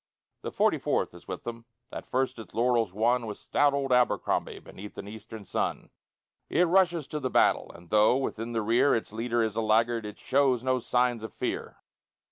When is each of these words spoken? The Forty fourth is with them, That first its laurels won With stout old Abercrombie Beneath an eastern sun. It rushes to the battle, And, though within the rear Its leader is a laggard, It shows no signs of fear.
The 0.41 0.51
Forty 0.51 0.79
fourth 0.79 1.13
is 1.13 1.27
with 1.27 1.43
them, 1.43 1.65
That 1.91 2.07
first 2.07 2.39
its 2.39 2.55
laurels 2.55 2.91
won 2.91 3.27
With 3.27 3.37
stout 3.37 3.75
old 3.75 3.93
Abercrombie 3.93 4.57
Beneath 4.57 4.97
an 4.97 5.07
eastern 5.07 5.45
sun. 5.45 5.91
It 6.49 6.63
rushes 6.63 7.05
to 7.05 7.19
the 7.19 7.29
battle, 7.29 7.71
And, 7.75 7.91
though 7.91 8.17
within 8.17 8.51
the 8.51 8.63
rear 8.63 8.95
Its 8.95 9.13
leader 9.13 9.43
is 9.43 9.55
a 9.55 9.61
laggard, 9.61 10.07
It 10.07 10.17
shows 10.17 10.63
no 10.63 10.79
signs 10.79 11.21
of 11.21 11.31
fear. 11.31 11.83